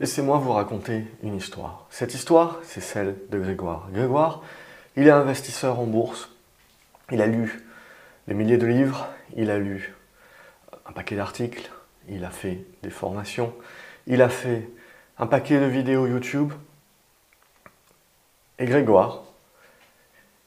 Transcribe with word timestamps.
Laissez-moi 0.00 0.38
vous 0.38 0.52
raconter 0.52 1.04
une 1.22 1.36
histoire. 1.36 1.86
Cette 1.90 2.14
histoire, 2.14 2.58
c'est 2.62 2.80
celle 2.80 3.16
de 3.28 3.38
Grégoire. 3.38 3.90
Grégoire, 3.92 4.40
il 4.96 5.06
est 5.06 5.10
investisseur 5.10 5.78
en 5.78 5.84
bourse. 5.84 6.30
Il 7.10 7.20
a 7.20 7.26
lu 7.26 7.62
des 8.26 8.32
milliers 8.32 8.56
de 8.56 8.64
livres, 8.64 9.06
il 9.36 9.50
a 9.50 9.58
lu 9.58 9.94
un 10.86 10.92
paquet 10.92 11.16
d'articles, 11.16 11.70
il 12.08 12.24
a 12.24 12.30
fait 12.30 12.64
des 12.82 12.88
formations, 12.88 13.52
il 14.06 14.22
a 14.22 14.30
fait 14.30 14.70
un 15.18 15.26
paquet 15.26 15.60
de 15.60 15.66
vidéos 15.66 16.06
YouTube. 16.06 16.54
Et 18.58 18.64
Grégoire, 18.64 19.24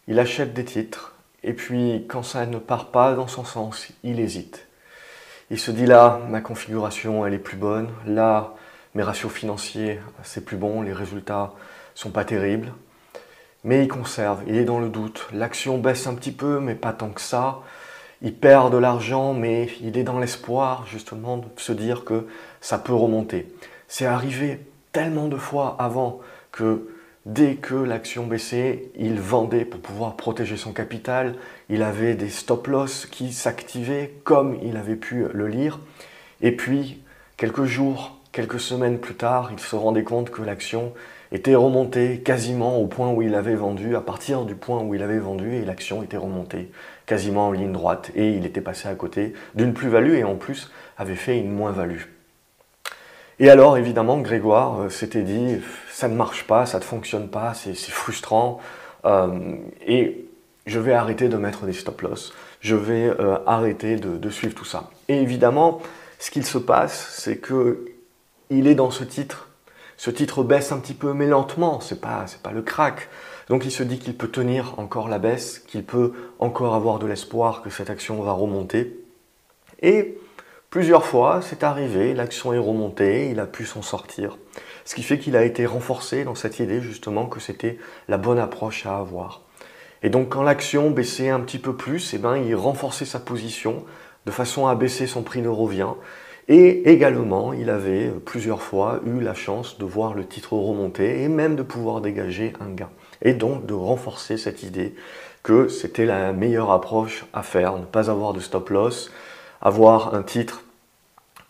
il 0.07 0.17
achète 0.17 0.55
des 0.55 0.65
titres, 0.65 1.13
et 1.43 1.53
puis 1.53 2.07
quand 2.09 2.23
ça 2.23 2.47
ne 2.47 2.57
part 2.57 2.89
pas 2.89 3.13
dans 3.13 3.27
son 3.27 3.43
sens, 3.43 3.89
il 4.01 4.19
hésite. 4.19 4.67
Il 5.51 5.59
se 5.59 5.69
dit 5.69 5.85
là, 5.85 6.21
ma 6.27 6.41
configuration, 6.41 7.23
elle 7.23 7.35
est 7.35 7.39
plus 7.39 7.57
bonne, 7.57 7.91
là, 8.07 8.55
mes 8.95 9.03
ratios 9.03 9.31
financiers, 9.31 9.99
c'est 10.23 10.45
plus 10.45 10.57
bon, 10.57 10.81
les 10.81 10.93
résultats 10.93 11.53
sont 11.95 12.11
pas 12.11 12.25
terribles. 12.25 12.71
Mais 13.63 13.83
il 13.83 13.87
conserve, 13.87 14.43
il 14.47 14.55
est 14.57 14.65
dans 14.65 14.79
le 14.79 14.89
doute. 14.89 15.27
L'action 15.31 15.77
baisse 15.77 16.05
un 16.07 16.15
petit 16.15 16.33
peu, 16.33 16.59
mais 16.59 16.75
pas 16.75 16.91
tant 16.91 17.09
que 17.09 17.21
ça. 17.21 17.61
Il 18.21 18.35
perd 18.35 18.71
de 18.71 18.77
l'argent, 18.77 19.33
mais 19.33 19.69
il 19.81 19.97
est 19.97 20.03
dans 20.03 20.19
l'espoir 20.19 20.85
justement 20.85 21.37
de 21.37 21.45
se 21.57 21.71
dire 21.71 22.03
que 22.03 22.27
ça 22.61 22.77
peut 22.77 22.93
remonter. 22.93 23.47
C'est 23.87 24.05
arrivé 24.05 24.59
tellement 24.91 25.27
de 25.27 25.37
fois 25.37 25.75
avant 25.79 26.19
que 26.51 26.89
dès 27.25 27.55
que 27.55 27.75
l'action 27.75 28.27
baissait, 28.27 28.91
il 28.95 29.19
vendait 29.19 29.65
pour 29.65 29.79
pouvoir 29.79 30.15
protéger 30.17 30.57
son 30.57 30.73
capital. 30.73 31.35
Il 31.69 31.83
avait 31.83 32.15
des 32.15 32.29
stop-loss 32.29 33.05
qui 33.05 33.31
s'activaient 33.31 34.13
comme 34.23 34.57
il 34.61 34.77
avait 34.77 34.95
pu 34.95 35.25
le 35.33 35.47
lire. 35.47 35.79
Et 36.41 36.51
puis, 36.51 37.01
quelques 37.37 37.65
jours 37.65 38.17
Quelques 38.33 38.59
semaines 38.59 38.97
plus 38.97 39.13
tard, 39.13 39.51
il 39.53 39.59
se 39.59 39.75
rendait 39.75 40.03
compte 40.03 40.31
que 40.31 40.41
l'action 40.41 40.91
était 41.31 41.53
remontée 41.53 42.21
quasiment 42.21 42.79
au 42.79 42.87
point 42.87 43.11
où 43.11 43.21
il 43.21 43.35
avait 43.35 43.53
vendu, 43.53 43.95
à 43.95 44.01
partir 44.01 44.43
du 44.45 44.55
point 44.55 44.81
où 44.81 44.95
il 44.95 45.03
avait 45.03 45.19
vendu, 45.19 45.53
et 45.53 45.63
l'action 45.63 46.01
était 46.01 46.17
remontée 46.17 46.71
quasiment 47.05 47.49
en 47.49 47.51
ligne 47.51 47.71
droite, 47.71 48.09
et 48.15 48.31
il 48.31 48.47
était 48.47 48.59
passé 48.59 48.87
à 48.87 48.95
côté 48.95 49.35
d'une 49.53 49.75
plus-value, 49.75 50.15
et 50.15 50.23
en 50.23 50.33
plus 50.33 50.71
avait 50.97 51.15
fait 51.15 51.37
une 51.37 51.51
moins-value. 51.51 52.01
Et 53.37 53.51
alors, 53.51 53.77
évidemment, 53.77 54.17
Grégoire 54.17 54.81
euh, 54.81 54.89
s'était 54.89 55.21
dit, 55.21 55.61
ça 55.91 56.07
ne 56.07 56.15
marche 56.15 56.47
pas, 56.47 56.65
ça 56.65 56.79
ne 56.79 56.83
fonctionne 56.83 57.29
pas, 57.29 57.53
c'est 57.53 57.75
frustrant, 57.75 58.59
euh, 59.05 59.57
et 59.85 60.25
je 60.65 60.79
vais 60.79 60.93
arrêter 60.93 61.29
de 61.29 61.37
mettre 61.37 61.65
des 61.65 61.73
stop-loss, 61.73 62.33
je 62.61 62.75
vais 62.75 63.09
euh, 63.09 63.37
arrêter 63.45 63.97
de, 63.97 64.17
de, 64.17 64.29
suivre 64.31 64.55
tout 64.55 64.65
ça. 64.65 64.89
Et 65.07 65.21
évidemment, 65.21 65.83
ce 66.17 66.31
qu'il 66.31 66.47
se 66.47 66.57
passe, 66.57 67.13
c'est 67.19 67.37
que 67.37 67.92
il 68.49 68.67
est 68.67 68.75
dans 68.75 68.91
ce 68.91 69.03
titre. 69.03 69.49
Ce 69.97 70.09
titre 70.09 70.43
baisse 70.43 70.71
un 70.71 70.79
petit 70.79 70.93
peu, 70.93 71.13
mais 71.13 71.27
lentement, 71.27 71.79
c'est 71.79 72.01
pas, 72.01 72.25
pas 72.41 72.51
le 72.51 72.61
crack. 72.61 73.09
Donc 73.49 73.65
il 73.65 73.71
se 73.71 73.83
dit 73.83 73.99
qu'il 73.99 74.15
peut 74.15 74.29
tenir 74.29 74.79
encore 74.79 75.07
la 75.07 75.19
baisse, 75.19 75.59
qu'il 75.59 75.83
peut 75.83 76.13
encore 76.39 76.75
avoir 76.75 76.99
de 76.99 77.07
l'espoir 77.07 77.61
que 77.61 77.69
cette 77.69 77.89
action 77.89 78.21
va 78.21 78.31
remonter. 78.31 78.99
Et 79.81 80.17
plusieurs 80.69 81.05
fois, 81.05 81.41
c'est 81.41 81.63
arrivé, 81.63 82.13
l'action 82.13 82.53
est 82.53 82.57
remontée, 82.57 83.29
il 83.29 83.39
a 83.39 83.45
pu 83.45 83.65
s'en 83.65 83.81
sortir. 83.81 84.37
Ce 84.85 84.95
qui 84.95 85.03
fait 85.03 85.19
qu'il 85.19 85.35
a 85.35 85.43
été 85.43 85.65
renforcé 85.65 86.23
dans 86.23 86.35
cette 86.35 86.59
idée 86.59 86.81
justement 86.81 87.25
que 87.25 87.39
c'était 87.39 87.77
la 88.07 88.17
bonne 88.17 88.39
approche 88.39 88.85
à 88.85 88.97
avoir. 88.97 89.41
Et 90.03 90.09
donc 90.09 90.29
quand 90.29 90.43
l'action 90.43 90.91
baissait 90.91 91.29
un 91.29 91.39
petit 91.39 91.59
peu 91.59 91.75
plus, 91.75 92.13
eh 92.13 92.17
ben, 92.17 92.35
il 92.35 92.55
renforçait 92.55 93.05
sa 93.05 93.19
position 93.19 93.85
de 94.25 94.31
façon 94.31 94.67
à 94.67 94.75
baisser 94.75 95.07
son 95.07 95.21
prix 95.21 95.41
de 95.41 95.49
revient 95.49 95.93
et 96.47 96.91
également, 96.91 97.53
il 97.53 97.69
avait 97.69 98.09
plusieurs 98.25 98.61
fois 98.61 98.99
eu 99.05 99.21
la 99.21 99.33
chance 99.33 99.77
de 99.77 99.85
voir 99.85 100.13
le 100.13 100.25
titre 100.25 100.53
remonter 100.53 101.23
et 101.23 101.29
même 101.29 101.55
de 101.55 101.63
pouvoir 101.63 102.01
dégager 102.01 102.53
un 102.59 102.69
gain. 102.69 102.89
Et 103.21 103.33
donc 103.33 103.65
de 103.65 103.73
renforcer 103.73 104.37
cette 104.37 104.63
idée 104.63 104.93
que 105.43 105.67
c'était 105.67 106.05
la 106.05 106.33
meilleure 106.33 106.71
approche 106.71 107.25
à 107.33 107.43
faire, 107.43 107.77
ne 107.77 107.85
pas 107.85 108.09
avoir 108.09 108.33
de 108.33 108.39
stop 108.39 108.69
loss, 108.69 109.11
avoir 109.61 110.13
un 110.15 110.23
titre 110.23 110.63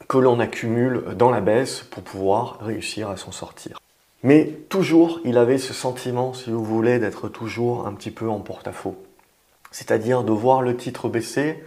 que 0.08 0.18
l'on 0.18 0.40
accumule 0.40 1.04
dans 1.16 1.32
la 1.32 1.42
baisse 1.42 1.82
pour 1.82 2.04
pouvoir 2.04 2.60
réussir 2.62 3.10
à 3.10 3.18
s'en 3.18 3.32
sortir. 3.32 3.80
Mais 4.22 4.46
toujours, 4.70 5.20
il 5.26 5.38
avait 5.38 5.58
ce 5.58 5.74
sentiment, 5.74 6.34
si 6.34 6.50
vous 6.50 6.64
voulez, 6.64 7.00
d'être 7.00 7.30
toujours 7.30 7.88
un 7.88 7.94
petit 7.94 8.12
peu 8.12 8.30
en 8.30 8.40
porte-à-faux. 8.40 8.96
C'est-à-dire 9.72 10.24
de 10.24 10.32
voir 10.32 10.62
le 10.62 10.78
titre 10.78 11.10
baisser, 11.10 11.64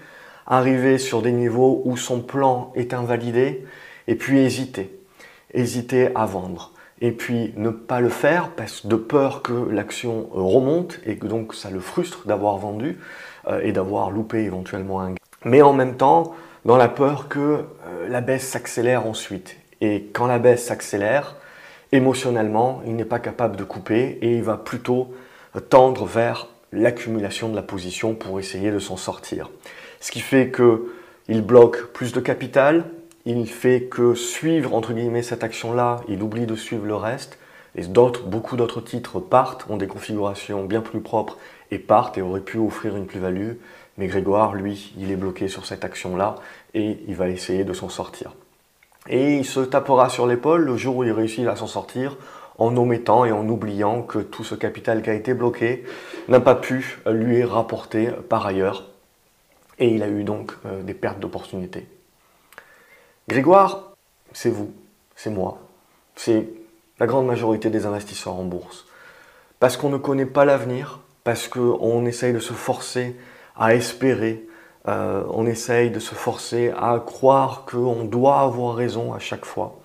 arriver 0.47 0.99
sur 0.99 1.23
des 1.23 1.33
niveaux 1.33 1.83
où 1.85 1.97
son 1.97 2.21
plan 2.21 2.73
est 2.75 2.95
invalidé, 2.95 3.65
et 4.09 4.15
puis 4.15 4.41
hésiter, 4.41 4.91
hésiter 5.53 6.11
à 6.15 6.27
vendre, 6.27 6.73
et 7.01 7.13
puis 7.13 7.53
ne 7.57 7.71
pas 7.71 8.01
le 8.01 8.09
faire 8.09 8.51
parce 8.51 8.87
de 8.87 8.97
peur 8.97 9.43
que 9.43 9.53
l'action 9.53 10.29
remonte 10.33 11.01
et 11.05 11.17
que 11.17 11.27
donc 11.27 11.55
ça 11.55 11.71
le 11.71 11.81
frustre 11.81 12.27
d'avoir 12.27 12.57
vendu 12.59 12.99
euh, 13.49 13.61
et 13.63 13.73
d'avoir 13.73 14.11
loupé 14.11 14.39
éventuellement 14.45 15.01
un 15.01 15.11
gain. 15.11 15.17
Mais 15.45 15.63
en 15.63 15.73
même 15.73 15.97
temps, 15.97 16.35
dans 16.65 16.77
la 16.77 16.89
peur 16.89 17.29
que 17.29 17.39
euh, 17.39 18.09
la 18.09 18.21
baisse 18.21 18.47
s'accélère 18.47 19.07
ensuite. 19.07 19.57
Et 19.81 20.09
quand 20.13 20.27
la 20.27 20.39
baisse 20.39 20.65
s'accélère, 20.65 21.37
émotionnellement, 21.93 22.81
il 22.87 22.97
n'est 22.97 23.05
pas 23.05 23.19
capable 23.19 23.57
de 23.57 23.65
couper 23.65 24.19
et 24.23 24.37
il 24.37 24.43
va 24.43 24.57
plutôt 24.57 25.15
tendre 25.69 26.07
vers 26.07 26.49
l'accumulation 26.73 27.49
de 27.49 27.57
la 27.57 27.63
position 27.63 28.15
pour 28.15 28.41
essayer 28.41 28.71
de 28.71 28.79
s'en 28.79 28.97
sortir 28.97 29.51
ce 30.07 30.13
qui 30.13 30.21
fait 30.21 30.53
qu'il 30.53 31.43
bloque 31.43 31.87
plus 31.87 32.13
de 32.13 32.21
capital, 32.21 32.85
il 33.25 33.49
fait 33.49 33.89
que 33.91 34.15
suivre 34.15 34.73
entre 34.73 34.93
guillemets 34.93 35.25
cette 35.25 35.43
action-là, 35.43 35.97
il 36.07 36.23
oublie 36.23 36.47
de 36.47 36.55
suivre 36.55 36.87
le 36.87 36.95
reste, 36.95 37.41
et 37.75 37.83
d'autres, 37.83 38.23
beaucoup 38.23 38.57
d'autres 38.57 38.81
titres 38.81 39.19
partent, 39.19 39.69
ont 39.69 39.77
des 39.77 39.89
configurations 39.89 40.65
bien 40.65 40.81
plus 40.81 41.01
propres 41.01 41.39
et 41.73 41.81
partent 41.81 42.19
et 42.19 42.23
auraient 42.23 42.39
pu 42.39 42.59
offrir 42.59 42.97
une 42.97 43.07
plus-value, 43.07 43.55
mais 43.99 44.07
Grégoire, 44.07 44.55
lui, 44.55 44.95
il 44.97 45.11
est 45.11 45.17
bloqué 45.17 45.49
sur 45.49 45.67
cette 45.67 45.85
action-là 45.85 46.37
et 46.73 46.99
il 47.09 47.17
va 47.17 47.29
essayer 47.29 47.65
de 47.65 47.73
s'en 47.73 47.89
sortir. 47.89 48.33
Et 49.09 49.39
il 49.39 49.45
se 49.45 49.59
tapera 49.59 50.09
sur 50.09 50.29
l'épaule 50.29 50.63
le 50.63 50.77
jour 50.77 50.99
où 50.99 51.03
il 51.03 51.11
réussit 51.11 51.49
à 51.49 51.57
s'en 51.57 51.67
sortir 51.67 52.17
en 52.59 52.77
omettant 52.77 53.25
et 53.25 53.33
en 53.33 53.49
oubliant 53.49 54.03
que 54.03 54.21
tout 54.21 54.45
ce 54.45 54.55
capital 54.55 55.03
qui 55.03 55.11
a 55.11 55.15
été 55.15 55.35
bloqué 55.35 55.83
n'a 56.29 56.39
pas 56.39 56.55
pu 56.55 57.01
lui 57.07 57.43
rapporter 57.43 58.11
par 58.29 58.47
ailleurs 58.47 58.85
et 59.79 59.89
il 59.89 60.03
a 60.03 60.09
eu 60.09 60.25
donc 60.25 60.53
euh, 60.65 60.83
des 60.83 60.95
pertes 60.95 61.21
d'opportunités. 61.21 61.87
Grégoire, 63.29 63.95
c'est 64.33 64.51
vous, 64.51 64.73
c'est 65.15 65.31
moi, 65.31 65.59
c'est 66.15 66.49
la 66.99 67.07
grande 67.07 67.27
majorité 67.27 67.71
des 67.71 67.87
investisseurs 67.87 68.35
en 68.35 68.45
bourse. 68.45 68.87
Parce 69.61 69.77
qu'on 69.77 69.91
ne 69.91 69.97
connaît 69.97 70.27
pas 70.27 70.45
l'avenir, 70.45 71.01
parce 71.25 71.49
qu'on 71.49 72.07
essaye 72.07 72.33
de 72.33 72.39
se 72.39 72.53
forcer 72.53 73.17
à 73.57 73.75
espérer, 73.75 74.47
euh, 74.89 75.25
on 75.31 75.47
essaye 75.47 75.91
de 75.91 75.99
se 75.99 76.15
forcer 76.15 76.73
à 76.77 77.03
croire 77.05 77.65
qu'on 77.65 78.05
doit 78.05 78.41
avoir 78.41 78.77
raison 78.77 79.13
à 79.13 79.19
chaque 79.19 79.45
fois. 79.45 79.81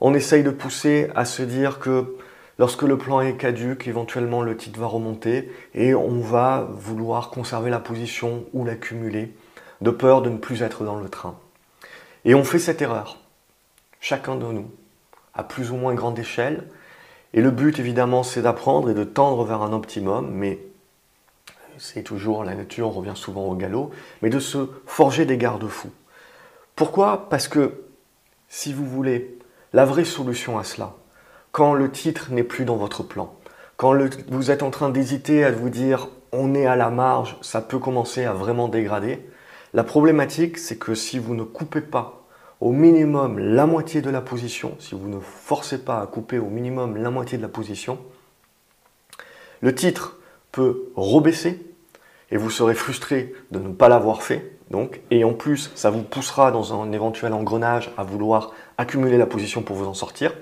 On 0.00 0.14
essaye 0.14 0.42
de 0.42 0.50
pousser 0.50 1.10
à 1.14 1.24
se 1.24 1.42
dire 1.42 1.78
que 1.78 2.16
Lorsque 2.58 2.82
le 2.82 2.98
plan 2.98 3.20
est 3.20 3.36
caduque, 3.36 3.86
éventuellement 3.86 4.42
le 4.42 4.56
titre 4.56 4.80
va 4.80 4.86
remonter 4.86 5.52
et 5.74 5.94
on 5.94 6.20
va 6.20 6.68
vouloir 6.72 7.30
conserver 7.30 7.70
la 7.70 7.78
position 7.78 8.44
ou 8.52 8.64
l'accumuler 8.64 9.32
de 9.80 9.90
peur 9.90 10.22
de 10.22 10.30
ne 10.30 10.38
plus 10.38 10.62
être 10.62 10.84
dans 10.84 10.96
le 10.96 11.08
train. 11.08 11.38
Et 12.24 12.34
on 12.34 12.42
fait 12.42 12.58
cette 12.58 12.82
erreur, 12.82 13.18
chacun 14.00 14.34
de 14.34 14.44
nous, 14.44 14.68
à 15.34 15.44
plus 15.44 15.70
ou 15.70 15.76
moins 15.76 15.94
grande 15.94 16.18
échelle. 16.18 16.66
Et 17.32 17.42
le 17.42 17.52
but 17.52 17.78
évidemment 17.78 18.24
c'est 18.24 18.42
d'apprendre 18.42 18.90
et 18.90 18.94
de 18.94 19.04
tendre 19.04 19.44
vers 19.44 19.62
un 19.62 19.72
optimum, 19.72 20.28
mais 20.28 20.58
c'est 21.78 22.02
toujours 22.02 22.42
la 22.42 22.56
nature, 22.56 22.88
on 22.88 22.90
revient 22.90 23.12
souvent 23.14 23.44
au 23.44 23.54
galop, 23.54 23.92
mais 24.20 24.30
de 24.30 24.40
se 24.40 24.68
forger 24.84 25.26
des 25.26 25.36
garde-fous. 25.36 25.92
Pourquoi? 26.74 27.28
Parce 27.30 27.46
que 27.46 27.84
si 28.48 28.72
vous 28.72 28.84
voulez, 28.84 29.38
la 29.72 29.84
vraie 29.84 30.04
solution 30.04 30.58
à 30.58 30.64
cela, 30.64 30.94
quand 31.52 31.74
le 31.74 31.90
titre 31.90 32.30
n'est 32.30 32.42
plus 32.42 32.64
dans 32.64 32.76
votre 32.76 33.02
plan, 33.02 33.34
quand 33.76 33.96
vous 34.28 34.50
êtes 34.50 34.62
en 34.62 34.70
train 34.70 34.90
d'hésiter 34.90 35.44
à 35.44 35.50
vous 35.50 35.70
dire 35.70 36.08
on 36.32 36.54
est 36.54 36.66
à 36.66 36.76
la 36.76 36.90
marge, 36.90 37.36
ça 37.40 37.60
peut 37.60 37.78
commencer 37.78 38.24
à 38.24 38.32
vraiment 38.32 38.68
dégrader, 38.68 39.26
la 39.74 39.84
problématique 39.84 40.58
c'est 40.58 40.78
que 40.78 40.94
si 40.94 41.18
vous 41.18 41.34
ne 41.34 41.44
coupez 41.44 41.80
pas 41.80 42.22
au 42.60 42.72
minimum 42.72 43.38
la 43.38 43.66
moitié 43.66 44.00
de 44.02 44.10
la 44.10 44.20
position, 44.20 44.74
si 44.78 44.94
vous 44.94 45.08
ne 45.08 45.20
forcez 45.20 45.78
pas 45.78 46.00
à 46.00 46.06
couper 46.06 46.38
au 46.38 46.48
minimum 46.48 46.96
la 46.96 47.10
moitié 47.10 47.38
de 47.38 47.42
la 47.42 47.48
position, 47.48 47.98
le 49.60 49.74
titre 49.74 50.18
peut 50.52 50.90
rebaisser 50.96 51.64
et 52.30 52.36
vous 52.36 52.50
serez 52.50 52.74
frustré 52.74 53.32
de 53.50 53.58
ne 53.58 53.72
pas 53.72 53.88
l'avoir 53.88 54.22
fait. 54.22 54.58
Donc, 54.70 55.00
et 55.10 55.24
en 55.24 55.32
plus, 55.32 55.70
ça 55.74 55.90
vous 55.90 56.02
poussera 56.02 56.50
dans 56.50 56.80
un 56.80 56.92
éventuel 56.92 57.32
engrenage 57.32 57.90
à 57.96 58.02
vouloir 58.02 58.52
accumuler 58.76 59.16
la 59.16 59.26
position 59.26 59.62
pour 59.62 59.76
vous 59.76 59.86
en 59.86 59.94
sortir 59.94 60.32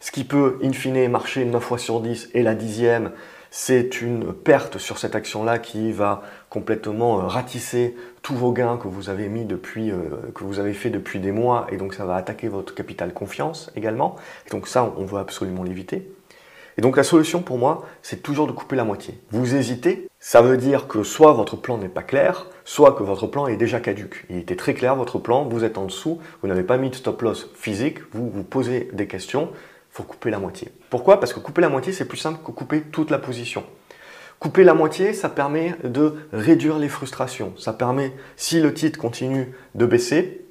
ce 0.00 0.10
qui 0.10 0.24
peut 0.24 0.58
in 0.62 0.72
fine 0.72 1.08
marcher 1.08 1.44
9 1.44 1.62
fois 1.62 1.78
sur 1.78 2.00
10 2.00 2.30
et 2.34 2.42
la 2.42 2.54
dixième, 2.54 3.12
c'est 3.50 4.02
une 4.02 4.32
perte 4.32 4.78
sur 4.78 4.98
cette 4.98 5.14
action-là 5.14 5.58
qui 5.58 5.92
va 5.92 6.22
complètement 6.50 7.20
euh, 7.20 7.26
ratisser 7.26 7.96
tous 8.22 8.34
vos 8.34 8.52
gains 8.52 8.76
que 8.76 8.88
vous 8.88 9.08
avez 9.08 9.28
mis 9.28 9.44
depuis, 9.44 9.90
euh, 9.90 9.98
que 10.34 10.44
vous 10.44 10.58
avez 10.58 10.74
fait 10.74 10.90
depuis 10.90 11.20
des 11.20 11.32
mois, 11.32 11.66
et 11.70 11.76
donc 11.76 11.94
ça 11.94 12.04
va 12.04 12.16
attaquer 12.16 12.48
votre 12.48 12.74
capital 12.74 13.14
confiance 13.14 13.70
également. 13.76 14.16
Donc 14.50 14.68
ça, 14.68 14.92
on 14.96 15.04
veut 15.04 15.18
absolument 15.18 15.62
l'éviter. 15.62 16.10
Et 16.78 16.82
donc 16.82 16.98
la 16.98 17.02
solution 17.02 17.40
pour 17.40 17.56
moi, 17.56 17.86
c'est 18.02 18.22
toujours 18.22 18.46
de 18.46 18.52
couper 18.52 18.76
la 18.76 18.84
moitié. 18.84 19.18
Vous 19.30 19.54
hésitez, 19.54 20.06
ça 20.20 20.42
veut 20.42 20.58
dire 20.58 20.88
que 20.88 21.02
soit 21.02 21.32
votre 21.32 21.56
plan 21.56 21.78
n'est 21.78 21.88
pas 21.88 22.02
clair, 22.02 22.48
soit 22.64 22.92
que 22.92 23.02
votre 23.02 23.26
plan 23.26 23.46
est 23.46 23.56
déjà 23.56 23.80
caduque. 23.80 24.26
Il 24.28 24.36
était 24.36 24.56
très 24.56 24.74
clair 24.74 24.94
votre 24.94 25.18
plan, 25.18 25.44
vous 25.44 25.64
êtes 25.64 25.78
en 25.78 25.86
dessous, 25.86 26.20
vous 26.42 26.48
n'avez 26.48 26.64
pas 26.64 26.76
mis 26.76 26.90
de 26.90 26.94
stop 26.94 27.22
loss 27.22 27.50
physique, 27.54 28.00
vous 28.12 28.28
vous 28.28 28.44
posez 28.44 28.90
des 28.92 29.06
questions, 29.06 29.50
couper 30.02 30.30
la 30.30 30.38
moitié. 30.38 30.72
Pourquoi? 30.90 31.20
Parce 31.20 31.32
que 31.32 31.40
couper 31.40 31.60
la 31.60 31.68
moitié, 31.68 31.92
c'est 31.92 32.06
plus 32.06 32.18
simple 32.18 32.40
que 32.44 32.50
couper 32.50 32.82
toute 32.82 33.10
la 33.10 33.18
position. 33.18 33.64
Couper 34.38 34.64
la 34.64 34.74
moitié, 34.74 35.14
ça 35.14 35.28
permet 35.28 35.74
de 35.82 36.14
réduire 36.32 36.78
les 36.78 36.88
frustrations. 36.88 37.54
Ça 37.56 37.72
permet, 37.72 38.12
si 38.36 38.60
le 38.60 38.74
titre 38.74 38.98
continue 38.98 39.52
de 39.74 39.86
baisser, 39.86 40.46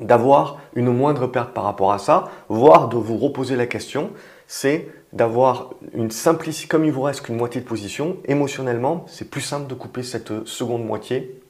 d'avoir 0.00 0.58
une 0.74 0.90
moindre 0.90 1.26
perte 1.26 1.52
par 1.52 1.64
rapport 1.64 1.92
à 1.92 1.98
ça, 1.98 2.30
voire 2.48 2.88
de 2.88 2.96
vous 2.96 3.18
reposer 3.18 3.56
la 3.56 3.66
question, 3.66 4.10
c'est 4.46 4.88
d'avoir 5.12 5.70
une 5.92 6.10
simplicité, 6.10 6.68
comme 6.68 6.84
il 6.84 6.92
vous 6.92 7.02
reste 7.02 7.22
qu'une 7.22 7.36
moitié 7.36 7.60
de 7.60 7.66
position, 7.66 8.16
émotionnellement, 8.24 9.04
c'est 9.06 9.28
plus 9.28 9.40
simple 9.42 9.66
de 9.66 9.74
couper 9.74 10.02
cette 10.02 10.46
seconde 10.46 10.84
moitié 10.84 11.40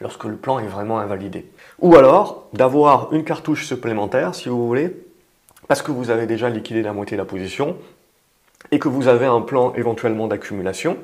lorsque 0.00 0.24
le 0.24 0.36
plan 0.36 0.58
est 0.58 0.66
vraiment 0.66 0.98
invalidé. 0.98 1.50
Ou 1.78 1.94
alors 1.94 2.48
d'avoir 2.52 3.12
une 3.12 3.24
cartouche 3.24 3.66
supplémentaire, 3.66 4.34
si 4.34 4.48
vous 4.48 4.66
voulez, 4.66 4.96
parce 5.68 5.82
que 5.82 5.90
vous 5.90 6.10
avez 6.10 6.26
déjà 6.26 6.48
liquidé 6.48 6.82
la 6.82 6.92
moitié 6.92 7.16
de 7.16 7.22
la 7.22 7.26
position 7.26 7.76
et 8.70 8.78
que 8.78 8.88
vous 8.88 9.08
avez 9.08 9.26
un 9.26 9.40
plan 9.40 9.72
éventuellement 9.74 10.26
d'accumulation. 10.26 10.98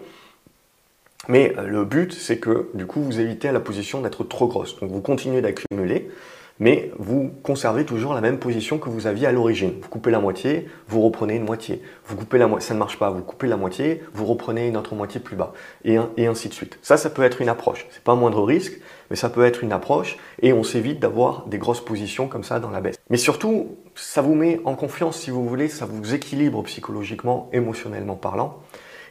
Mais 1.28 1.54
le 1.64 1.84
but, 1.84 2.12
c'est 2.12 2.38
que 2.38 2.68
du 2.74 2.86
coup, 2.86 3.00
vous 3.02 3.18
évitez 3.20 3.48
à 3.48 3.52
la 3.52 3.60
position 3.60 4.00
d'être 4.00 4.24
trop 4.24 4.46
grosse. 4.46 4.78
Donc 4.80 4.90
vous 4.90 5.00
continuez 5.00 5.40
d'accumuler, 5.40 6.10
mais 6.58 6.90
vous 6.98 7.30
conservez 7.42 7.84
toujours 7.84 8.14
la 8.14 8.20
même 8.20 8.38
position 8.38 8.78
que 8.78 8.88
vous 8.88 9.06
aviez 9.06 9.26
à 9.26 9.32
l'origine. 9.32 9.74
Vous 9.82 9.88
coupez 9.88 10.10
la 10.10 10.20
moitié, 10.20 10.68
vous 10.88 11.02
reprenez 11.02 11.36
une 11.36 11.44
moitié. 11.44 11.82
Vous 12.06 12.16
coupez 12.16 12.38
la 12.38 12.46
moitié, 12.46 12.68
ça 12.68 12.74
ne 12.74 12.78
marche 12.78 12.98
pas, 12.98 13.10
vous 13.10 13.22
coupez 13.22 13.46
la 13.46 13.56
moitié, 13.56 14.02
vous 14.14 14.24
reprenez 14.24 14.68
une 14.68 14.76
autre 14.76 14.94
moitié 14.94 15.20
plus 15.20 15.36
bas, 15.36 15.52
et, 15.84 15.98
ainsi 16.26 16.48
de 16.48 16.54
suite. 16.54 16.78
Ça, 16.82 16.96
ça 16.96 17.10
peut 17.10 17.22
être 17.22 17.40
une 17.40 17.48
approche. 17.48 17.86
C'est 17.90 18.02
pas 18.02 18.12
un 18.12 18.16
moindre 18.16 18.42
risque, 18.42 18.80
mais 19.10 19.16
ça 19.16 19.28
peut 19.28 19.44
être 19.44 19.62
une 19.62 19.72
approche, 19.72 20.16
et 20.40 20.52
on 20.52 20.62
s'évite 20.62 21.00
d'avoir 21.00 21.46
des 21.46 21.58
grosses 21.58 21.84
positions 21.84 22.28
comme 22.28 22.44
ça 22.44 22.58
dans 22.58 22.70
la 22.70 22.80
baisse. 22.80 22.98
Mais 23.10 23.16
surtout, 23.16 23.76
ça 23.94 24.22
vous 24.22 24.34
met 24.34 24.60
en 24.64 24.74
confiance, 24.74 25.18
si 25.18 25.30
vous 25.30 25.46
voulez, 25.46 25.68
ça 25.68 25.86
vous 25.86 26.14
équilibre 26.14 26.62
psychologiquement, 26.62 27.48
émotionnellement 27.52 28.16
parlant. 28.16 28.58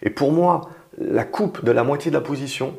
Et 0.01 0.09
pour 0.09 0.31
moi, 0.31 0.69
la 0.97 1.23
coupe 1.23 1.63
de 1.63 1.71
la 1.71 1.83
moitié 1.83 2.11
de 2.11 2.15
la 2.15 2.21
position, 2.21 2.75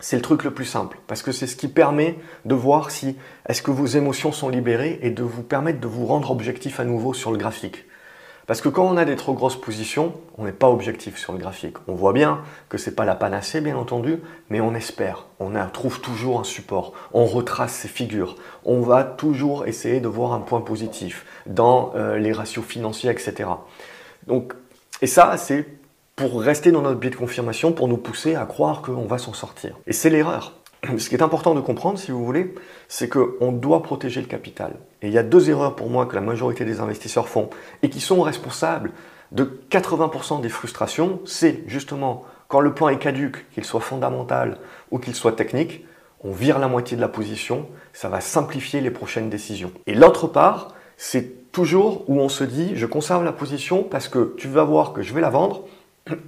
c'est 0.00 0.16
le 0.16 0.22
truc 0.22 0.44
le 0.44 0.52
plus 0.52 0.64
simple, 0.64 0.98
parce 1.06 1.22
que 1.22 1.32
c'est 1.32 1.46
ce 1.46 1.56
qui 1.56 1.68
permet 1.68 2.18
de 2.44 2.54
voir 2.54 2.90
si 2.90 3.16
est-ce 3.48 3.62
que 3.62 3.70
vos 3.70 3.86
émotions 3.86 4.32
sont 4.32 4.48
libérées 4.48 4.98
et 5.02 5.10
de 5.10 5.22
vous 5.22 5.42
permettre 5.42 5.80
de 5.80 5.86
vous 5.86 6.06
rendre 6.06 6.30
objectif 6.30 6.80
à 6.80 6.84
nouveau 6.84 7.14
sur 7.14 7.30
le 7.30 7.38
graphique. 7.38 7.84
Parce 8.50 8.60
que 8.60 8.68
quand 8.68 8.84
on 8.84 8.96
a 8.96 9.04
des 9.04 9.14
trop 9.14 9.32
grosses 9.32 9.60
positions, 9.60 10.12
on 10.36 10.44
n'est 10.44 10.50
pas 10.50 10.68
objectif 10.68 11.16
sur 11.16 11.32
le 11.32 11.38
graphique. 11.38 11.76
On 11.86 11.94
voit 11.94 12.12
bien 12.12 12.42
que 12.68 12.78
ce 12.78 12.90
n'est 12.90 12.96
pas 12.96 13.04
la 13.04 13.14
panacée, 13.14 13.60
bien 13.60 13.76
entendu, 13.76 14.18
mais 14.48 14.60
on 14.60 14.74
espère. 14.74 15.26
On 15.38 15.52
trouve 15.72 16.00
toujours 16.00 16.40
un 16.40 16.44
support. 16.44 16.92
On 17.12 17.26
retrace 17.26 17.72
ses 17.72 17.86
figures. 17.86 18.34
On 18.64 18.80
va 18.80 19.04
toujours 19.04 19.68
essayer 19.68 20.00
de 20.00 20.08
voir 20.08 20.32
un 20.32 20.40
point 20.40 20.62
positif 20.62 21.24
dans 21.46 21.92
euh, 21.94 22.18
les 22.18 22.32
ratios 22.32 22.64
financiers, 22.64 23.10
etc. 23.10 23.48
Donc, 24.26 24.54
et 25.00 25.06
ça, 25.06 25.36
c'est 25.36 25.64
pour 26.20 26.42
rester 26.42 26.70
dans 26.70 26.82
notre 26.82 27.00
biais 27.00 27.08
de 27.08 27.16
confirmation, 27.16 27.72
pour 27.72 27.88
nous 27.88 27.96
pousser 27.96 28.34
à 28.34 28.44
croire 28.44 28.82
qu'on 28.82 29.06
va 29.06 29.16
s'en 29.16 29.32
sortir. 29.32 29.78
Et 29.86 29.94
c'est 29.94 30.10
l'erreur. 30.10 30.52
Ce 30.98 31.08
qui 31.08 31.14
est 31.14 31.22
important 31.22 31.54
de 31.54 31.62
comprendre, 31.62 31.98
si 31.98 32.10
vous 32.10 32.22
voulez, 32.22 32.54
c'est 32.88 33.08
qu'on 33.08 33.52
doit 33.52 33.82
protéger 33.82 34.20
le 34.20 34.26
capital. 34.26 34.74
Et 35.00 35.06
il 35.06 35.14
y 35.14 35.18
a 35.18 35.22
deux 35.22 35.48
erreurs 35.48 35.76
pour 35.76 35.88
moi 35.88 36.04
que 36.04 36.14
la 36.14 36.20
majorité 36.20 36.66
des 36.66 36.80
investisseurs 36.80 37.26
font 37.26 37.48
et 37.82 37.88
qui 37.88 38.00
sont 38.00 38.20
responsables 38.20 38.92
de 39.32 39.62
80% 39.70 40.42
des 40.42 40.50
frustrations. 40.50 41.20
C'est 41.24 41.62
justement 41.66 42.24
quand 42.48 42.60
le 42.60 42.74
plan 42.74 42.90
est 42.90 42.98
caduque, 42.98 43.46
qu'il 43.52 43.64
soit 43.64 43.80
fondamental 43.80 44.58
ou 44.90 44.98
qu'il 44.98 45.14
soit 45.14 45.32
technique, 45.32 45.86
on 46.22 46.32
vire 46.32 46.58
la 46.58 46.68
moitié 46.68 46.98
de 46.98 47.00
la 47.00 47.08
position, 47.08 47.66
ça 47.94 48.10
va 48.10 48.20
simplifier 48.20 48.82
les 48.82 48.90
prochaines 48.90 49.30
décisions. 49.30 49.72
Et 49.86 49.94
l'autre 49.94 50.26
part, 50.26 50.74
c'est 50.98 51.50
toujours 51.50 52.04
où 52.08 52.20
on 52.20 52.28
se 52.28 52.44
dit 52.44 52.72
je 52.74 52.84
conserve 52.84 53.24
la 53.24 53.32
position 53.32 53.82
parce 53.82 54.08
que 54.08 54.34
tu 54.36 54.48
vas 54.48 54.64
voir 54.64 54.92
que 54.92 55.00
je 55.00 55.14
vais 55.14 55.22
la 55.22 55.30
vendre, 55.30 55.64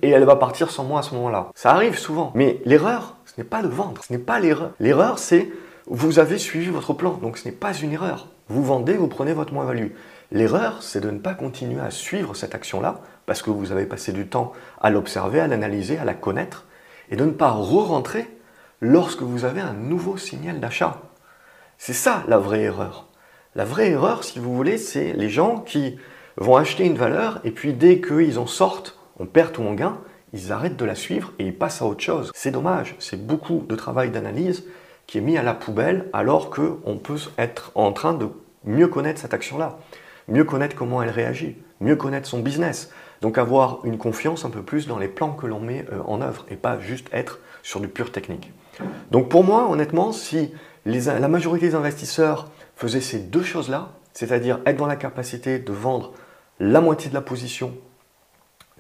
et 0.03 0.11
elle 0.11 0.25
va 0.25 0.37
partir 0.37 0.71
sans 0.71 0.85
moi 0.85 1.01
à 1.01 1.03
ce 1.03 1.15
moment-là. 1.15 1.51
Ça 1.55 1.73
arrive 1.73 1.99
souvent. 1.99 2.33
Mais 2.35 2.61
l'erreur, 2.65 3.17
ce 3.25 3.35
n'est 3.39 3.47
pas 3.47 3.63
de 3.63 3.69
vendre, 3.69 4.03
ce 4.05 4.13
n'est 4.13 4.19
pas 4.19 4.41
l'erreur. 4.41 4.73
L'erreur, 4.81 5.19
c'est 5.19 5.51
vous 5.87 6.19
avez 6.19 6.39
suivi 6.39 6.71
votre 6.71 6.93
plan, 6.93 7.15
donc 7.15 7.39
ce 7.39 7.49
n'est 7.49 7.55
pas 7.55 7.75
une 7.75 7.93
erreur. 7.93 8.29
Vous 8.49 8.63
vendez, 8.63 8.95
vous 8.95 9.09
prenez 9.09 9.33
votre 9.33 9.53
moins-value. 9.53 9.89
L'erreur, 10.31 10.83
c'est 10.83 11.01
de 11.01 11.11
ne 11.11 11.19
pas 11.19 11.35
continuer 11.35 11.81
à 11.81 11.91
suivre 11.91 12.35
cette 12.35 12.55
action-là, 12.55 13.01
parce 13.27 13.43
que 13.43 13.51
vous 13.51 13.73
avez 13.73 13.87
passé 13.87 14.13
du 14.13 14.27
temps 14.27 14.53
à 14.81 14.91
l'observer, 14.91 15.41
à 15.41 15.47
l'analyser, 15.47 15.99
à 15.99 16.05
la 16.05 16.15
connaître, 16.15 16.67
et 17.11 17.17
de 17.17 17.25
ne 17.25 17.33
pas 17.33 17.51
re-rentrer 17.51 18.27
lorsque 18.81 19.23
vous 19.23 19.45
avez 19.45 19.61
un 19.61 19.75
nouveau 19.75 20.17
signal 20.17 20.61
d'achat. 20.61 21.01
C'est 21.79 21.93
ça 21.93 22.23
la 22.29 22.39
vraie 22.39 22.63
erreur. 22.63 23.09
La 23.55 23.65
vraie 23.65 23.91
erreur, 23.91 24.25
si 24.25 24.39
vous 24.39 24.55
voulez, 24.55 24.79
c'est 24.79 25.13
les 25.13 25.29
gens 25.29 25.59
qui 25.59 25.99
vont 26.37 26.57
acheter 26.57 26.85
une 26.85 26.97
valeur, 26.97 27.41
et 27.45 27.51
puis 27.51 27.75
dès 27.75 28.01
qu'ils 28.01 28.39
en 28.39 28.47
sortent 28.47 28.99
on 29.23 29.27
perd 29.27 29.57
ou 29.59 29.63
on 29.63 29.75
gain, 29.75 29.99
ils 30.33 30.51
arrêtent 30.51 30.77
de 30.77 30.85
la 30.85 30.97
suivre 30.97 31.33
et 31.39 31.47
ils 31.47 31.57
passent 31.57 31.81
à 31.81 31.87
autre 31.87 32.03
chose. 32.03 32.33
C'est 32.35 32.51
dommage, 32.51 32.97
c'est 32.99 33.25
beaucoup 33.25 33.65
de 33.69 33.77
travail 33.77 34.11
d'analyse 34.11 34.65
qui 35.07 35.19
est 35.19 35.21
mis 35.21 35.39
à 35.39 35.45
la 35.45 35.55
poubelle 35.55 36.09
alors 36.13 36.51
qu'on 36.51 36.99
peut 36.99 37.19
être 37.39 37.71
en 37.77 37.93
train 37.93 38.15
de 38.15 38.27
mieux 38.65 38.89
connaître 38.89 39.21
cette 39.21 39.33
action-là, 39.33 39.79
mieux 40.27 40.43
connaître 40.43 40.75
comment 40.75 41.03
elle 41.03 41.11
réagit, 41.11 41.57
mieux 41.81 41.95
connaître 41.95 42.27
son 42.27 42.41
business. 42.41 42.91
Donc 43.21 43.39
avoir 43.39 43.85
une 43.85 43.97
confiance 43.97 44.45
un 44.45 44.51
peu 44.51 44.63
plus 44.63 44.89
dans 44.89 44.99
les 44.99 45.07
plans 45.07 45.35
que 45.35 45.47
l'on 45.47 45.61
met 45.61 45.87
euh, 45.93 46.01
en 46.07 46.21
œuvre 46.21 46.45
et 46.51 46.57
pas 46.57 46.81
juste 46.81 47.07
être 47.13 47.39
sur 47.63 47.79
du 47.79 47.87
pur 47.87 48.11
technique. 48.11 48.51
Donc 49.13 49.29
pour 49.29 49.45
moi, 49.45 49.71
honnêtement, 49.71 50.11
si 50.11 50.53
la 50.85 51.29
majorité 51.29 51.69
des 51.69 51.75
investisseurs 51.77 52.51
faisaient 52.75 53.01
ces 53.01 53.21
deux 53.21 53.45
choses-là, 53.45 53.91
c'est-à-dire 54.15 54.59
être 54.67 54.79
dans 54.79 54.87
la 54.87 54.97
capacité 54.97 55.61
de 55.61 55.73
vendre 55.73 56.13
la 56.59 56.81
moitié 56.81 57.09
de 57.09 57.15
la 57.15 57.21
position 57.21 57.73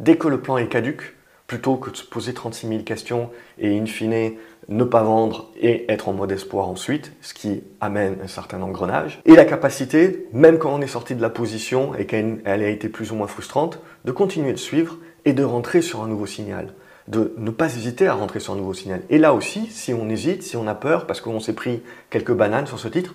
dès 0.03 0.17
que 0.17 0.29
le 0.29 0.41
plan 0.41 0.59
est 0.59 0.69
caduque, 0.69 1.15
plutôt 1.47 1.77
que 1.77 1.91
de 1.91 1.97
se 1.97 2.05
poser 2.05 2.35
36 2.35 2.69
000 2.69 2.83
questions 2.83 3.31
et 3.59 3.79
in 3.79 3.87
fine 3.87 4.33
ne 4.69 4.85
pas 4.85 5.03
vendre 5.03 5.51
et 5.61 5.91
être 5.91 6.09
en 6.09 6.13
mode 6.13 6.31
espoir 6.33 6.69
ensuite, 6.69 7.13
ce 7.21 7.35
qui 7.35 7.63
amène 7.81 8.19
un 8.23 8.29
certain 8.29 8.63
engrenage. 8.63 9.21
Et 9.25 9.35
la 9.35 9.45
capacité, 9.45 10.29
même 10.33 10.59
quand 10.59 10.73
on 10.73 10.81
est 10.81 10.87
sorti 10.87 11.15
de 11.15 11.23
la 11.23 11.31
position 11.31 11.95
et 11.95 12.07
qu'elle 12.07 12.41
a 12.45 12.69
été 12.69 12.89
plus 12.89 13.11
ou 13.13 13.17
moins 13.17 13.27
frustrante, 13.27 13.81
de 14.05 14.13
continuer 14.13 14.53
de 14.53 14.59
suivre 14.59 14.99
et 15.25 15.33
de 15.33 15.45
rentrer 15.45 15.83
sur 15.83 16.03
un 16.03 16.09
nouveau 16.09 16.27
signal. 16.27 16.75
De 17.09 17.35
ne 17.37 17.51
pas 17.51 17.75
hésiter 17.75 18.07
à 18.07 18.15
rentrer 18.15 18.39
sur 18.39 18.53
un 18.53 18.57
nouveau 18.57 18.75
signal. 18.75 19.03
Et 19.11 19.19
là 19.19 19.35
aussi, 19.35 19.67
si 19.67 19.93
on 19.93 20.09
hésite, 20.09 20.45
si 20.45 20.57
on 20.57 20.69
a 20.69 20.75
peur 20.75 21.07
parce 21.07 21.21
qu'on 21.21 21.41
s'est 21.41 21.55
pris 21.55 21.83
quelques 22.11 22.33
bananes 22.33 22.67
sur 22.67 22.79
ce 22.79 22.89
titre, 22.89 23.15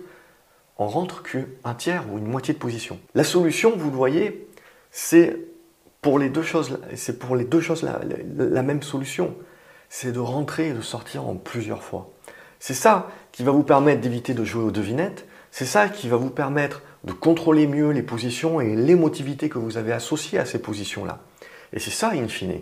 on 0.78 0.88
rentre 0.88 1.24
qu'un 1.24 1.74
tiers 1.74 2.04
ou 2.12 2.18
une 2.18 2.28
moitié 2.28 2.54
de 2.54 2.60
position. 2.60 3.00
La 3.16 3.24
solution, 3.24 3.74
vous 3.76 3.90
le 3.90 3.96
voyez, 3.96 4.48
c'est 4.92 5.38
pour 6.02 6.20
les 6.20 6.30
deux 6.30 6.44
choses, 6.44 6.80
c'est 6.96 7.20
pour 7.20 7.36
les 7.36 7.46
deux 7.46 7.62
choses 7.62 7.84
la, 7.84 8.64
même 8.64 8.82
solution. 8.82 9.36
C'est 9.90 10.12
de 10.12 10.20
rentrer 10.20 10.70
et 10.70 10.74
de 10.74 10.82
sortir 10.82 11.28
en 11.28 11.36
plusieurs 11.36 11.84
fois. 11.84 12.10
C'est 12.60 12.74
ça 12.74 13.10
qui 13.32 13.44
va 13.44 13.52
vous 13.52 13.64
permettre 13.64 14.02
d'éviter 14.02 14.34
de 14.34 14.44
jouer 14.44 14.64
aux 14.64 14.72
devinettes. 14.72 15.26
C'est 15.52 15.66
ça 15.66 15.90
qui 15.90 16.10
va 16.10 16.18
vous 16.18 16.30
permettre 16.30 16.82
de 17.04 17.14
contrôler 17.14 17.68
mieux 17.68 17.92
les 17.92 18.02
positions 18.04 18.60
et 18.60 18.76
l'émotivité 18.76 19.50
que 19.50 19.58
vous 19.58 19.78
avez 19.78 19.94
associées 19.94 20.40
à 20.40 20.46
ces 20.46 20.60
positions-là. 20.60 21.20
Et 21.74 21.80
c'est 21.80 21.92
ça, 21.92 22.12
in 22.14 22.28
fine, 22.28 22.62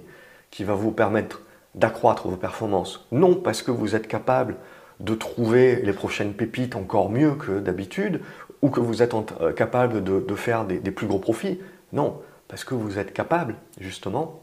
qui 0.52 0.64
va 0.64 0.74
vous 0.74 0.92
permettre 0.92 1.42
d'accroître 1.74 2.28
vos 2.28 2.38
performances. 2.38 3.06
Non 3.12 3.36
parce 3.36 3.62
que 3.62 3.72
vous 3.72 3.96
êtes 3.96 4.08
capable 4.08 4.56
de 5.00 5.14
trouver 5.14 5.82
les 5.84 5.94
prochaines 5.94 6.34
pépites 6.34 6.76
encore 6.76 7.10
mieux 7.10 7.36
que 7.36 7.60
d'habitude, 7.60 8.22
ou 8.62 8.70
que 8.70 8.80
vous 8.80 9.02
êtes 9.02 9.14
euh, 9.42 9.52
capable 9.52 10.04
de, 10.04 10.36
faire 10.36 10.66
des 10.66 10.80
plus 10.92 11.08
gros 11.08 11.20
profits. 11.20 11.60
Non, 11.92 12.22
parce 12.48 12.64
que 12.64 12.74
vous 12.74 13.00
êtes 13.00 13.14
capable, 13.14 13.56
justement, 13.80 14.42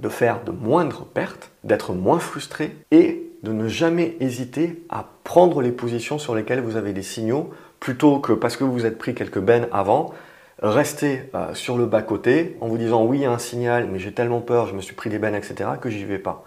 de 0.00 0.08
faire 0.08 0.42
de 0.44 0.50
moindres 0.50 1.04
pertes, 1.06 1.50
d'être 1.62 1.92
moins 1.92 2.18
frustré 2.18 2.76
et 2.90 3.30
de 3.42 3.52
ne 3.52 3.68
jamais 3.68 4.16
hésiter 4.20 4.82
à 4.88 5.06
prendre 5.22 5.62
les 5.62 5.72
positions 5.72 6.18
sur 6.18 6.34
lesquelles 6.34 6.60
vous 6.60 6.76
avez 6.76 6.92
des 6.92 7.02
signaux, 7.02 7.50
plutôt 7.78 8.18
que 8.18 8.32
parce 8.32 8.56
que 8.56 8.64
vous 8.64 8.86
êtes 8.86 8.98
pris 8.98 9.14
quelques 9.14 9.38
bennes 9.38 9.68
avant, 9.72 10.14
rester 10.62 11.30
euh, 11.34 11.54
sur 11.54 11.76
le 11.76 11.86
bas-côté 11.86 12.56
en 12.60 12.68
vous 12.68 12.78
disant 12.78 13.04
oui, 13.04 13.18
il 13.18 13.22
y 13.22 13.26
a 13.26 13.30
un 13.30 13.38
signal, 13.38 13.88
mais 13.90 13.98
j'ai 13.98 14.12
tellement 14.12 14.40
peur, 14.40 14.66
je 14.66 14.74
me 14.74 14.80
suis 14.80 14.94
pris 14.94 15.10
des 15.10 15.18
bennes, 15.18 15.34
etc., 15.34 15.70
que 15.80 15.90
j'y 15.90 16.04
vais 16.04 16.18
pas. 16.18 16.44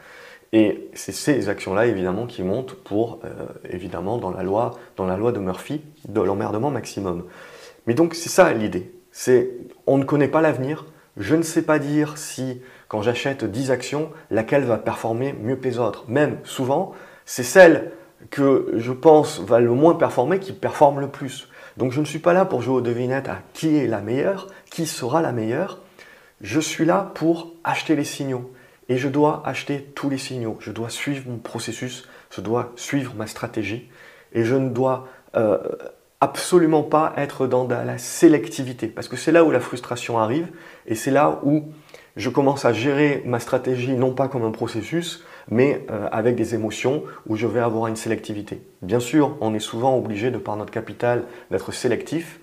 Et 0.54 0.90
c'est 0.94 1.12
ces 1.12 1.50
actions-là, 1.50 1.86
évidemment, 1.86 2.26
qui 2.26 2.42
montent 2.42 2.74
pour, 2.74 3.20
euh, 3.26 3.48
évidemment, 3.70 4.18
dans 4.18 4.32
la, 4.32 4.44
loi, 4.44 4.80
dans 4.96 5.06
la 5.06 5.18
loi 5.18 5.32
de 5.32 5.40
Murphy, 5.40 5.82
de 6.08 6.22
l'emmerdement 6.22 6.72
maximum. 6.72 7.26
Mais 7.86 7.94
donc, 7.94 8.16
c'est 8.16 8.30
ça 8.30 8.52
l'idée. 8.54 8.92
C'est 9.12 9.50
on 9.86 9.98
ne 9.98 10.04
connaît 10.04 10.28
pas 10.28 10.42
l'avenir. 10.42 10.86
Je 11.18 11.36
ne 11.36 11.42
sais 11.42 11.64
pas 11.64 11.80
dire 11.80 12.18
si, 12.18 12.62
quand 12.88 13.02
j'achète 13.02 13.44
10 13.44 13.72
actions, 13.72 14.12
laquelle 14.30 14.64
va 14.64 14.78
performer 14.78 15.34
mieux 15.34 15.56
que 15.56 15.64
les 15.64 15.80
autres. 15.80 16.06
Même 16.08 16.38
souvent, 16.44 16.94
c'est 17.26 17.44
celle 17.44 17.92
que 18.30 18.72
je 18.76 18.92
pense 18.92 19.40
va 19.40 19.60
le 19.60 19.72
moins 19.72 19.96
performer 19.96 20.40
qui 20.40 20.54
performe 20.54 21.00
le 21.00 21.08
plus. 21.08 21.50
Donc 21.78 21.92
je 21.92 22.00
ne 22.00 22.06
suis 22.06 22.20
pas 22.20 22.34
là 22.34 22.46
pour 22.46 22.62
jouer 22.62 22.76
aux 22.76 22.82
devinettes 22.82 23.30
à 23.30 23.40
qui 23.54 23.78
est 23.78 23.88
la 23.88 24.02
meilleure, 24.02 24.48
qui 24.70 24.86
sera 24.86 25.22
la 25.22 25.32
meilleure. 25.32 25.80
Je 26.42 26.60
suis 26.60 26.86
là 26.86 27.12
pour 27.16 27.54
acheter 27.64 27.96
les 27.96 28.04
signaux. 28.04 28.52
Et 28.90 28.98
je 28.98 29.10
dois 29.10 29.44
acheter 29.46 29.84
tous 29.96 30.10
les 30.10 30.18
signaux. 30.18 30.58
Je 30.60 30.72
dois 30.72 30.90
suivre 30.90 31.30
mon 31.30 31.38
processus, 31.38 32.08
je 32.32 32.42
dois 32.42 32.72
suivre 32.76 33.14
ma 33.16 33.28
stratégie. 33.28 33.90
Et 34.34 34.44
je 34.44 34.56
ne 34.56 34.70
dois 34.70 35.08
euh, 35.36 35.58
absolument 36.20 36.84
pas 36.84 37.14
être 37.18 37.48
dans 37.48 37.68
la 37.68 37.98
sélectivité. 37.98 38.88
Parce 38.88 39.08
que 39.08 39.16
c'est 39.16 39.32
là 39.32 39.44
où 39.44 39.52
la 39.52 39.60
frustration 39.60 40.18
arrive. 40.18 40.48
Et 40.86 40.96
c'est 40.96 41.12
là 41.12 41.40
où 41.44 41.66
je 42.16 42.30
commence 42.30 42.66
à 42.66 42.74
gérer 42.74 43.22
ma 43.26 43.40
stratégie 43.40 43.94
non 43.94 44.14
pas 44.14 44.28
comme 44.28 44.44
un 44.44 44.52
processus, 44.52 45.24
mais 45.50 45.86
euh, 45.92 46.08
avec 46.12 46.36
des 46.36 46.56
émotions 46.56 47.04
où 47.28 47.36
je 47.36 47.46
vais 47.46 47.60
avoir 47.60 47.88
une 47.88 47.96
sélectivité. 47.96 48.62
Bien 48.82 49.00
sûr, 49.00 49.38
on 49.40 49.54
est 49.54 49.60
souvent 49.60 49.96
obligé, 49.98 50.32
de 50.32 50.40
par 50.40 50.56
notre 50.56 50.72
capital, 50.72 51.24
d'être 51.52 51.72
sélectif, 51.72 52.40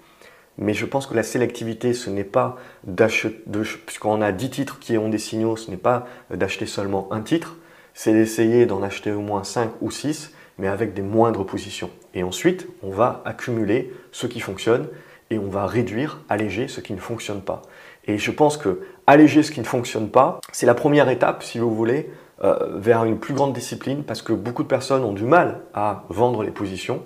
mais 0.56 0.74
je 0.74 0.86
pense 0.86 1.06
que 1.06 1.14
la 1.14 1.24
sélectivité, 1.24 1.92
ce 1.92 2.08
n'est 2.08 2.22
pas 2.22 2.56
d'acheter, 2.84 3.42
puisqu'on 3.86 4.22
a 4.22 4.30
10 4.30 4.50
titres 4.50 4.78
qui 4.78 4.96
ont 4.96 5.08
des 5.08 5.18
signaux, 5.18 5.56
ce 5.56 5.70
n'est 5.70 5.76
pas 5.76 6.06
d'acheter 6.30 6.66
seulement 6.66 7.08
un 7.12 7.22
titre, 7.22 7.56
c'est 7.92 8.12
d'essayer 8.12 8.66
d'en 8.66 8.82
acheter 8.82 9.10
au 9.10 9.20
moins 9.20 9.42
5 9.42 9.70
ou 9.80 9.90
6, 9.90 10.32
mais 10.58 10.68
avec 10.68 10.94
des 10.94 11.02
moindres 11.02 11.44
positions. 11.44 11.90
Et 12.14 12.22
ensuite, 12.22 12.68
on 12.82 12.90
va 12.90 13.22
accumuler 13.24 13.92
ce 14.12 14.26
qui 14.26 14.40
fonctionne 14.40 14.88
et 15.30 15.38
on 15.38 15.48
va 15.48 15.66
réduire, 15.66 16.20
alléger 16.28 16.68
ce 16.68 16.80
qui 16.80 16.92
ne 16.92 17.00
fonctionne 17.00 17.40
pas. 17.40 17.62
Et 18.06 18.18
je 18.18 18.30
pense 18.30 18.56
que 18.56 18.82
alléger 19.06 19.42
ce 19.42 19.50
qui 19.50 19.60
ne 19.60 19.64
fonctionne 19.64 20.10
pas, 20.10 20.40
c'est 20.52 20.66
la 20.66 20.74
première 20.74 21.08
étape, 21.08 21.42
si 21.42 21.58
vous 21.58 21.74
voulez, 21.74 22.10
euh, 22.42 22.78
vers 22.78 23.04
une 23.04 23.18
plus 23.18 23.34
grande 23.34 23.52
discipline, 23.52 24.04
parce 24.04 24.22
que 24.22 24.32
beaucoup 24.32 24.62
de 24.62 24.68
personnes 24.68 25.04
ont 25.04 25.12
du 25.12 25.24
mal 25.24 25.60
à 25.72 26.04
vendre 26.08 26.42
les 26.42 26.50
positions. 26.50 27.02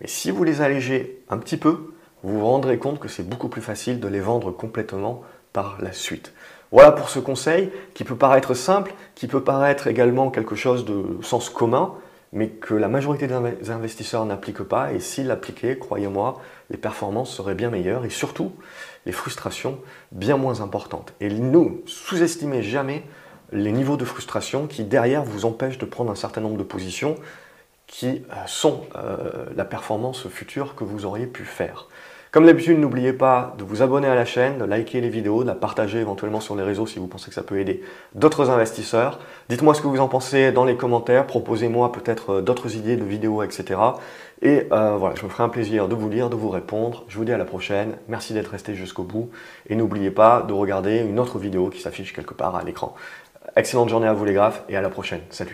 Et 0.00 0.08
si 0.08 0.30
vous 0.30 0.44
les 0.44 0.60
allégez 0.60 1.22
un 1.30 1.38
petit 1.38 1.56
peu, 1.56 1.94
vous 2.22 2.38
vous 2.38 2.46
rendrez 2.46 2.78
compte 2.78 2.98
que 2.98 3.08
c'est 3.08 3.28
beaucoup 3.28 3.48
plus 3.48 3.62
facile 3.62 4.00
de 4.00 4.08
les 4.08 4.20
vendre 4.20 4.50
complètement 4.50 5.22
par 5.52 5.78
la 5.80 5.92
suite. 5.92 6.32
Voilà 6.70 6.92
pour 6.92 7.10
ce 7.10 7.18
conseil 7.18 7.70
qui 7.94 8.04
peut 8.04 8.16
paraître 8.16 8.54
simple, 8.54 8.94
qui 9.14 9.26
peut 9.26 9.42
paraître 9.42 9.86
également 9.86 10.30
quelque 10.30 10.54
chose 10.54 10.84
de 10.84 11.18
sens 11.22 11.50
commun, 11.50 11.92
mais 12.32 12.48
que 12.48 12.74
la 12.74 12.88
majorité 12.88 13.26
des 13.26 13.70
investisseurs 13.70 14.24
n'appliquent 14.24 14.62
pas. 14.62 14.92
Et 14.92 15.00
s'ils 15.00 15.26
l'appliquaient, 15.26 15.78
croyez-moi, 15.78 16.40
les 16.70 16.78
performances 16.78 17.34
seraient 17.34 17.54
bien 17.54 17.70
meilleures 17.70 18.04
et 18.04 18.10
surtout 18.10 18.52
les 19.06 19.12
frustrations 19.12 19.78
bien 20.12 20.36
moins 20.36 20.60
importantes. 20.60 21.12
Et 21.20 21.28
nous, 21.28 21.82
sous-estimez 21.86 22.62
jamais 22.62 23.04
les 23.52 23.72
niveaux 23.72 23.98
de 23.98 24.04
frustration 24.04 24.66
qui 24.66 24.84
derrière 24.84 25.24
vous 25.24 25.44
empêchent 25.44 25.78
de 25.78 25.84
prendre 25.84 26.10
un 26.10 26.16
certain 26.16 26.40
nombre 26.40 26.56
de 26.56 26.62
positions 26.62 27.16
qui 27.86 28.06
euh, 28.30 28.46
sont 28.46 28.86
euh, 28.96 29.46
la 29.54 29.66
performance 29.66 30.26
future 30.28 30.74
que 30.74 30.84
vous 30.84 31.04
auriez 31.04 31.26
pu 31.26 31.44
faire. 31.44 31.88
Comme 32.32 32.46
d'habitude, 32.46 32.78
n'oubliez 32.78 33.12
pas 33.12 33.54
de 33.58 33.62
vous 33.62 33.82
abonner 33.82 34.08
à 34.08 34.14
la 34.14 34.24
chaîne, 34.24 34.56
de 34.56 34.64
liker 34.64 35.02
les 35.02 35.10
vidéos, 35.10 35.42
de 35.42 35.48
la 35.48 35.54
partager 35.54 35.98
éventuellement 35.98 36.40
sur 36.40 36.56
les 36.56 36.62
réseaux 36.62 36.86
si 36.86 36.98
vous 36.98 37.06
pensez 37.06 37.28
que 37.28 37.34
ça 37.34 37.42
peut 37.42 37.60
aider 37.60 37.82
d'autres 38.14 38.48
investisseurs. 38.48 39.18
Dites-moi 39.50 39.74
ce 39.74 39.82
que 39.82 39.86
vous 39.86 40.00
en 40.00 40.08
pensez 40.08 40.50
dans 40.50 40.64
les 40.64 40.78
commentaires, 40.78 41.26
proposez-moi 41.26 41.92
peut-être 41.92 42.30
euh, 42.30 42.40
d'autres 42.40 42.74
idées 42.74 42.96
de 42.96 43.04
vidéos, 43.04 43.42
etc. 43.42 43.78
Et 44.40 44.66
euh, 44.72 44.96
voilà, 44.96 45.14
je 45.14 45.24
me 45.24 45.28
ferai 45.28 45.42
un 45.42 45.50
plaisir 45.50 45.88
de 45.88 45.94
vous 45.94 46.08
lire, 46.08 46.30
de 46.30 46.34
vous 46.34 46.48
répondre. 46.48 47.04
Je 47.08 47.18
vous 47.18 47.26
dis 47.26 47.32
à 47.32 47.36
la 47.36 47.44
prochaine. 47.44 47.98
Merci 48.08 48.32
d'être 48.32 48.48
resté 48.48 48.74
jusqu'au 48.74 49.02
bout. 49.02 49.28
Et 49.68 49.76
n'oubliez 49.76 50.10
pas 50.10 50.40
de 50.40 50.54
regarder 50.54 51.00
une 51.00 51.20
autre 51.20 51.38
vidéo 51.38 51.68
qui 51.68 51.82
s'affiche 51.82 52.14
quelque 52.14 52.32
part 52.32 52.56
à 52.56 52.64
l'écran. 52.64 52.94
Excellente 53.56 53.90
journée 53.90 54.06
à 54.06 54.14
vous 54.14 54.24
les 54.24 54.32
graphes 54.32 54.62
et 54.70 54.76
à 54.78 54.80
la 54.80 54.88
prochaine. 54.88 55.20
Salut 55.28 55.50